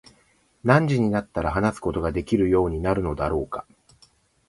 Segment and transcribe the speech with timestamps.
[0.63, 3.67] 何時になったら話すことができるようになるのだろうか。